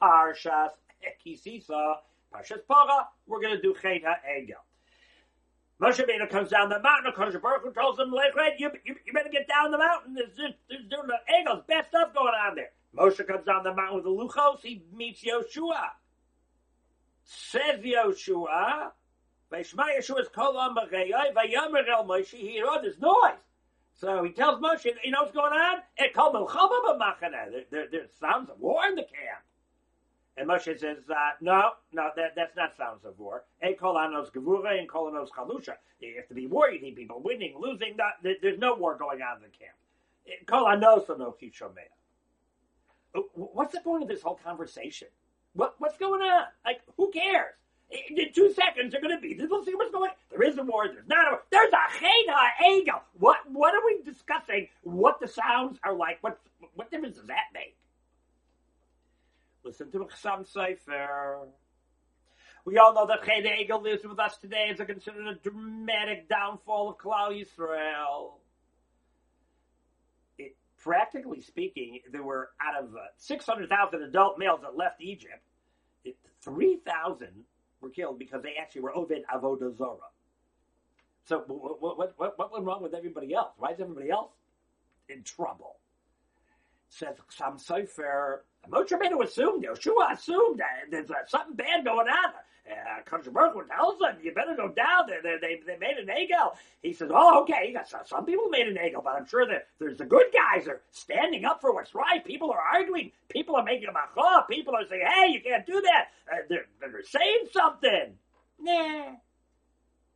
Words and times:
Parshas 0.00 0.70
Kisisa, 1.24 1.96
Parshas 2.32 2.66
Para, 2.66 3.08
we're 3.26 3.40
going 3.40 3.56
to 3.56 3.62
do 3.62 3.74
Chet 3.80 4.02
HaEgel. 4.02 4.62
Moshe 5.80 5.98
Rabbeinu 5.98 6.28
comes 6.28 6.50
down 6.50 6.68
the 6.68 6.78
mountain. 6.78 7.12
Kodesh 7.16 7.40
Baruch 7.40 7.62
Hu 7.62 7.72
tells 7.72 7.98
him, 7.98 8.10
"Lechred, 8.10 8.58
you, 8.58 8.70
you, 8.84 8.94
you 9.06 9.12
better 9.14 9.30
get 9.30 9.48
down 9.48 9.70
the 9.70 9.78
mountain. 9.78 10.14
There's, 10.14 10.28
there's, 10.36 10.52
there's 10.68 10.84
doing 10.90 11.06
the 11.06 11.18
egos, 11.40 11.62
bad 11.66 11.86
stuff 11.86 12.12
going 12.12 12.34
on 12.34 12.54
there." 12.54 12.70
Moshe 12.94 13.26
comes 13.26 13.46
down 13.46 13.64
the 13.64 13.74
mountain 13.74 13.96
with 13.96 14.04
the 14.04 14.10
luchos. 14.10 14.60
He 14.62 14.82
meets 14.94 15.24
Yoshua. 15.24 15.90
Says 17.24 17.80
Yoshua, 17.80 18.90
"Vayishma 19.50 19.86
Yeshua's 19.98 20.28
kolam 20.28 20.76
b'chayai 20.76 21.32
vayamer 21.34 21.88
el 21.88 22.04
Moshe." 22.04 22.34
He 22.34 22.58
heard 22.58 22.68
oh, 22.68 22.82
this 22.82 22.98
noise, 22.98 23.40
so 23.94 24.22
he 24.22 24.32
tells 24.32 24.60
Moshe, 24.60 24.84
"You 25.02 25.12
know 25.12 25.22
what's 25.22 25.34
going 25.34 25.54
on? 25.54 25.78
It 25.96 26.12
called 26.12 26.34
milchama 26.34 26.98
b'machana. 26.98 27.50
There, 27.50 27.64
there, 27.70 27.86
there's 27.90 28.10
sounds 28.20 28.50
of 28.50 28.60
war 28.60 28.84
in 28.86 28.96
the 28.96 29.02
camp." 29.02 29.44
And 30.40 30.48
Moshe 30.48 30.80
says, 30.80 30.96
uh, 31.10 31.14
no, 31.42 31.72
no, 31.92 32.08
that, 32.16 32.32
that's 32.34 32.56
not 32.56 32.74
sounds 32.74 33.04
of 33.04 33.18
war. 33.18 33.44
Ein 33.62 33.74
kol 33.74 33.98
anos 33.98 34.30
gevura 34.30 34.78
and 34.78 34.88
kol 34.88 35.08
anos 35.08 35.28
chalusha. 35.36 35.74
You 36.00 36.14
have 36.16 36.28
to 36.28 36.34
be 36.34 36.46
war. 36.46 36.70
You 36.70 36.80
need 36.80 36.96
people 36.96 37.20
winning, 37.22 37.54
losing. 37.60 37.94
Not, 37.94 38.14
there, 38.22 38.36
there's 38.40 38.58
no 38.58 38.74
war 38.74 38.96
going 38.96 39.20
on 39.20 39.36
in 39.36 39.42
the 39.42 39.48
camp. 39.48 40.46
Kol 40.46 40.66
anos 40.66 41.04
no 41.10 41.36
kishomeya. 41.40 41.92
What's 43.34 43.74
the 43.74 43.82
point 43.82 44.02
of 44.02 44.08
this 44.08 44.22
whole 44.22 44.40
conversation? 44.42 45.08
What, 45.52 45.74
what's 45.76 45.98
going 45.98 46.22
on? 46.22 46.44
Like, 46.64 46.80
who 46.96 47.10
cares? 47.10 47.52
In 47.90 48.32
two 48.32 48.54
seconds, 48.54 48.92
they're 48.92 49.00
going 49.02 49.14
to 49.14 49.20
be. 49.20 49.36
Let's 49.38 49.66
see 49.66 49.74
what's 49.74 49.90
going. 49.90 50.10
on. 50.10 50.16
There 50.30 50.48
is 50.48 50.56
a 50.56 50.62
war. 50.62 50.88
There's 50.88 51.06
not 51.06 51.26
a 51.26 51.30
war. 51.32 51.42
There's 51.50 51.72
a 51.72 52.02
chena 52.02 52.48
egel. 52.64 53.00
What? 53.18 53.38
What 53.50 53.74
are 53.74 53.84
we 53.84 54.00
discussing? 54.04 54.68
What 54.84 55.20
the 55.20 55.28
sounds 55.28 55.78
are 55.82 55.92
like? 55.92 56.18
What? 56.22 56.38
What 56.76 56.90
difference 56.90 57.16
does 57.16 57.26
that? 57.26 57.49
Listen 59.70 59.92
to 59.92 59.98
Chasam 59.98 60.52
Sofer. 60.52 61.46
We 62.64 62.78
all 62.78 62.92
know 62.92 63.06
that 63.06 63.22
Chet 63.22 63.44
Egel 63.44 63.80
lives 63.80 64.02
with 64.02 64.18
us 64.18 64.36
today 64.36 64.68
as 64.68 64.80
a 64.80 64.84
considered 64.84 65.28
a 65.28 65.36
dramatic 65.36 66.28
downfall 66.28 66.88
of 66.90 66.98
Klal 66.98 67.30
Yisrael. 67.30 68.32
It, 70.38 70.56
practically 70.76 71.40
speaking, 71.40 72.00
there 72.10 72.24
were 72.24 72.50
out 72.60 72.82
of 72.82 72.96
uh, 72.96 72.98
600,000 73.18 74.02
adult 74.02 74.40
males 74.40 74.58
that 74.62 74.76
left 74.76 75.00
Egypt, 75.00 75.44
3,000 76.42 77.28
were 77.80 77.90
killed 77.90 78.18
because 78.18 78.42
they 78.42 78.54
actually 78.60 78.80
were 78.80 78.96
Ovid 78.96 79.22
Avodah 79.32 79.76
Zorah. 79.76 80.00
So 81.26 81.44
what, 81.46 81.80
what, 81.80 82.18
what, 82.18 82.36
what 82.36 82.52
went 82.52 82.64
wrong 82.64 82.82
with 82.82 82.94
everybody 82.94 83.34
else? 83.34 83.52
Why 83.56 83.70
is 83.70 83.80
everybody 83.80 84.10
else 84.10 84.32
in 85.08 85.22
trouble? 85.22 85.76
Says 86.90 87.16
Chasam 87.38 87.64
Sofer, 87.64 88.40
Moshe 88.68 88.88
Rabbeinu 88.90 89.24
assumed, 89.24 89.64
Yeshua 89.64 90.12
assumed 90.12 90.58
that 90.58 90.90
there's 90.90 91.10
uh, 91.10 91.14
something 91.26 91.54
bad 91.54 91.84
going 91.84 92.08
on. 92.08 92.32
Uh, 92.70 93.02
Country 93.04 93.32
Baruch 93.32 93.68
tells 93.68 93.98
them, 93.98 94.16
you 94.22 94.32
better 94.32 94.54
go 94.56 94.68
down 94.68 95.06
there. 95.06 95.22
They, 95.22 95.38
they, 95.40 95.60
they 95.66 95.78
made 95.78 95.96
an 95.98 96.08
egel. 96.08 96.56
He 96.82 96.92
says, 96.92 97.10
oh, 97.12 97.42
okay, 97.42 97.74
some 98.06 98.24
people 98.24 98.48
made 98.48 98.66
an 98.66 98.74
egel, 98.74 99.02
but 99.02 99.14
I'm 99.16 99.26
sure 99.26 99.46
that 99.46 99.68
there's 99.78 99.98
the 99.98 100.04
good 100.04 100.26
guys 100.32 100.68
are 100.68 100.80
standing 100.90 101.44
up 101.44 101.60
for 101.60 101.72
what's 101.72 101.94
right. 101.94 102.24
People 102.24 102.50
are 102.50 102.60
arguing. 102.60 103.12
People 103.28 103.56
are 103.56 103.64
making 103.64 103.88
a 103.88 103.92
macha. 103.92 104.44
People 104.50 104.74
are 104.74 104.86
saying, 104.88 105.02
hey, 105.14 105.32
you 105.32 105.40
can't 105.40 105.66
do 105.66 105.80
that. 105.80 106.08
Uh, 106.30 106.36
they're, 106.48 106.66
they're 106.80 107.02
saying 107.04 107.46
something. 107.52 108.14
Nah, 108.60 109.12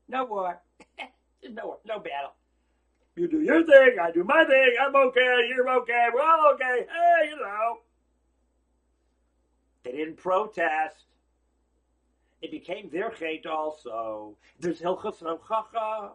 no 0.09 0.25
war. 0.25 0.61
no 1.48 1.66
war, 1.66 1.78
no 1.86 1.98
battle. 1.98 2.34
You 3.16 3.28
do 3.28 3.40
your 3.40 3.64
thing, 3.64 3.96
I 4.00 4.10
do 4.10 4.24
my 4.24 4.44
thing. 4.44 4.74
I'm 4.80 4.94
okay, 4.94 5.48
you're 5.48 5.68
okay, 5.80 6.08
we're 6.12 6.22
all 6.22 6.52
okay. 6.54 6.86
Hey, 6.88 7.30
you 7.30 7.36
know. 7.36 7.78
They 9.84 9.92
didn't 9.92 10.16
protest. 10.16 11.04
It 12.42 12.50
became 12.50 12.90
their 12.90 13.10
chait 13.10 13.46
also. 13.46 14.36
There's 14.58 14.80
Hilchos 14.80 15.18
Tochacha. 15.18 16.10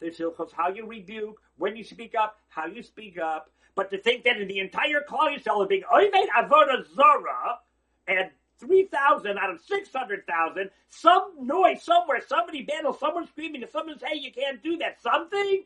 There's 0.00 0.18
Hilchos 0.18 0.52
how 0.52 0.68
you 0.68 0.86
rebuke, 0.86 1.40
when 1.56 1.76
you 1.76 1.84
speak 1.84 2.14
up, 2.14 2.38
how 2.48 2.66
you 2.66 2.82
speak 2.82 3.18
up. 3.18 3.50
But 3.74 3.90
to 3.90 3.98
think 3.98 4.24
that 4.24 4.40
in 4.40 4.46
the 4.46 4.58
entire 4.58 5.02
Klal 5.08 5.36
Yisrael 5.36 5.62
is 5.62 5.68
being 5.68 5.82
Oived 5.92 6.28
Avodah 6.38 6.84
Zorah 6.94 7.58
and 8.06 8.30
3,000 8.58 9.38
out 9.38 9.50
of 9.50 9.60
600,000, 9.60 10.70
some 10.90 11.32
noise 11.40 11.82
somewhere, 11.82 12.20
somebody 12.26 12.62
battles, 12.62 13.00
someone 13.00 13.26
screaming, 13.26 13.62
and 13.62 13.72
someone 13.72 13.98
say, 13.98 14.08
hey, 14.12 14.18
you 14.18 14.32
can't 14.32 14.62
do 14.62 14.76
that. 14.78 15.00
Something? 15.02 15.64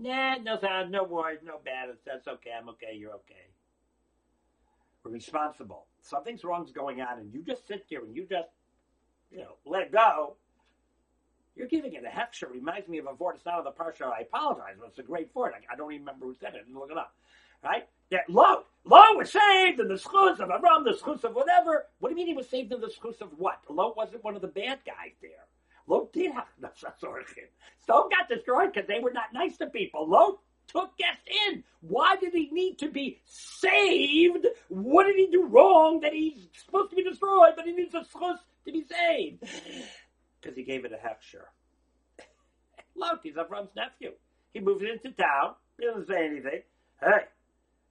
Nah, 0.00 0.36
no 0.36 0.56
sound, 0.60 0.92
no 0.92 1.02
worries, 1.02 1.40
no 1.44 1.58
bad. 1.64 1.88
That's 2.06 2.28
okay. 2.28 2.50
I'm 2.56 2.68
okay. 2.68 2.94
You're 2.96 3.14
okay. 3.14 3.48
We're 5.02 5.10
responsible. 5.10 5.86
Something's 6.02 6.44
wrong's 6.44 6.70
going 6.70 7.00
on, 7.00 7.18
and 7.18 7.34
you 7.34 7.42
just 7.42 7.66
sit 7.66 7.84
there 7.90 8.00
and 8.04 8.14
you 8.14 8.24
just, 8.30 8.48
you 9.32 9.38
know, 9.38 9.56
let 9.66 9.90
go. 9.90 10.36
You're 11.56 11.66
giving 11.66 11.94
it 11.94 12.04
a 12.04 12.08
hechsher. 12.08 12.48
Reminds 12.48 12.88
me 12.88 12.98
of 12.98 13.06
a. 13.06 13.10
It's 13.34 13.44
not 13.44 13.58
of 13.58 13.64
the 13.64 13.72
parsha. 13.72 14.12
I 14.12 14.20
apologize, 14.20 14.76
but 14.78 14.90
it's 14.90 15.00
a 15.00 15.02
great 15.02 15.30
word. 15.34 15.52
I, 15.54 15.74
I 15.74 15.76
don't 15.76 15.92
even 15.92 16.06
remember 16.06 16.26
who 16.26 16.36
said 16.40 16.54
it. 16.54 16.72
Look 16.72 16.92
it 16.92 16.96
up. 16.96 17.14
Right? 17.64 17.88
That 18.12 18.30
Lot, 18.30 18.66
Lot 18.84 19.16
was 19.16 19.32
saved 19.32 19.80
in 19.80 19.88
the 19.88 19.94
schus 19.94 20.38
of 20.38 20.48
Avram, 20.48 20.84
the 20.84 20.96
schus 20.96 21.24
of 21.24 21.34
whatever. 21.34 21.86
What 21.98 22.10
do 22.10 22.12
you 22.12 22.16
mean 22.16 22.28
he 22.28 22.34
was 22.34 22.48
saved 22.48 22.72
in 22.72 22.80
the 22.80 22.86
schus 22.86 23.20
of 23.20 23.30
what? 23.36 23.58
Lot 23.68 23.96
wasn't 23.96 24.22
one 24.22 24.36
of 24.36 24.42
the 24.42 24.48
bad 24.48 24.78
guys 24.86 25.14
there. 25.20 25.46
Lot 25.88 26.12
did. 26.12 26.32
Sdom 26.62 28.10
got 28.10 28.28
destroyed 28.28 28.72
because 28.72 28.86
they 28.86 29.00
were 29.00 29.12
not 29.12 29.32
nice 29.32 29.56
to 29.58 29.66
people. 29.66 30.08
Lot 30.08 30.38
took 30.68 30.96
guests 30.98 31.22
in. 31.46 31.64
Why 31.80 32.16
did 32.16 32.34
he 32.34 32.50
need 32.52 32.78
to 32.78 32.90
be 32.90 33.20
saved? 33.24 34.46
What 34.68 35.06
did 35.06 35.16
he 35.16 35.28
do 35.30 35.46
wrong 35.46 36.00
that 36.00 36.12
he's 36.12 36.48
supposed 36.64 36.90
to 36.90 36.96
be 36.96 37.04
destroyed, 37.04 37.54
but 37.56 37.64
he 37.64 37.72
needs 37.72 37.92
to 37.92 38.04
be 38.66 38.84
saved? 38.84 39.42
Because 40.40 40.56
he 40.56 40.62
gave 40.62 40.84
it 40.84 40.92
a 40.92 40.96
hechsher. 40.96 41.46
Lot, 42.94 43.20
he's 43.22 43.34
Avram's 43.34 43.74
nephew. 43.74 44.12
He 44.52 44.60
moves 44.60 44.82
into 44.82 45.16
town. 45.16 45.54
He 45.78 45.86
doesn't 45.86 46.08
say 46.08 46.26
anything. 46.26 46.62
Hey, 47.00 47.24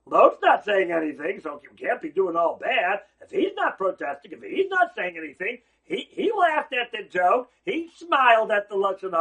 Lot's 0.10 0.38
not 0.42 0.64
saying 0.66 0.92
anything, 0.92 1.40
so 1.42 1.62
you 1.64 1.70
can't 1.76 2.02
be 2.02 2.10
doing 2.10 2.36
all 2.36 2.58
bad. 2.60 3.02
If 3.22 3.32
he's 3.32 3.56
not 3.56 3.78
protesting, 3.78 4.32
if 4.32 4.42
he's 4.42 4.70
not 4.70 4.92
saying 4.96 5.16
anything, 5.18 5.60
he, 5.84 6.08
he 6.12 6.32
laughed 6.38 6.74
at 6.74 6.92
the 6.92 7.08
joke. 7.10 7.50
He 7.64 7.90
smiled 7.96 8.52
at 8.52 8.70
the 8.70 8.76
lashon. 8.76 9.14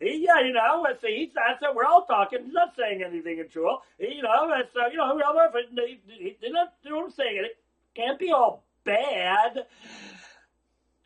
He, 0.00 0.24
yeah, 0.24 0.40
you 0.46 0.52
know, 0.52 0.86
so 1.00 1.06
he's 1.08 1.30
not. 1.34 1.58
So 1.60 1.74
we're 1.74 1.84
all 1.84 2.04
talking. 2.06 2.44
He's 2.44 2.52
not 2.52 2.74
saying 2.78 3.02
anything 3.02 3.38
in 3.38 3.48
shul. 3.48 3.82
You 3.98 4.22
know, 4.22 4.52
so 4.72 4.86
you 4.90 4.96
know, 4.96 5.18
they're 5.18 6.52
not, 6.52 6.72
not 6.84 7.12
saying 7.16 7.42
it. 7.44 7.58
Can't 7.94 8.18
be 8.18 8.30
all 8.30 8.62
bad. 8.84 9.66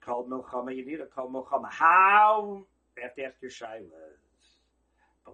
Kol 0.03 0.25
milchama. 0.25 0.77
You 0.77 0.85
need 0.85 1.01
a 1.01 1.07
kol 1.07 1.31
milchama. 1.31 1.71
How? 1.71 2.65
You 2.97 3.03
have 3.03 3.15
to 3.15 3.25
ask 3.25 3.37
your 3.41 3.51
shilas. 3.51 4.28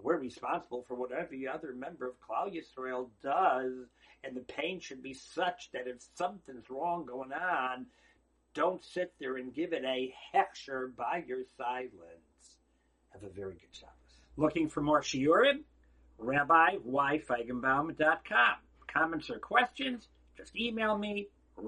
We're 0.03 0.17
responsible 0.17 0.83
for 0.87 0.95
whatever 0.95 1.29
the 1.31 1.47
other 1.47 1.73
member 1.73 2.07
of 2.07 2.15
Klal 2.19 2.53
Yisrael 2.53 3.07
does, 3.21 3.87
and 4.23 4.35
the 4.35 4.41
pain 4.41 4.79
should 4.79 5.03
be 5.03 5.13
such 5.13 5.69
that 5.73 5.87
if 5.87 6.03
something's 6.15 6.69
wrong 6.69 7.05
going 7.05 7.33
on, 7.33 7.87
don't 8.53 8.83
sit 8.83 9.13
there 9.19 9.37
and 9.37 9.53
give 9.53 9.73
it 9.73 9.83
a 9.83 10.13
hechsher 10.33 10.95
by 10.95 11.23
your 11.27 11.43
silence. 11.57 12.59
Have 13.11 13.23
a 13.23 13.29
very 13.29 13.53
good 13.53 13.69
Shabbos. 13.71 13.91
Looking 14.37 14.69
for 14.69 14.81
more 14.81 15.01
shiurim? 15.01 15.63
RabbiYFeigenbaum.com. 16.19 18.55
Comments 18.87 19.29
or 19.29 19.39
questions? 19.39 20.07
Just 20.37 20.55
email 20.55 20.97
me 20.97 21.27